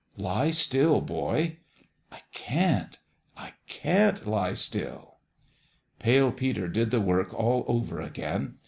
[0.17, 1.57] Lie still, boy.""
[2.11, 2.97] I can't
[3.37, 5.17] I can't lie still."
[5.99, 8.55] Pale Peter did the work all over again.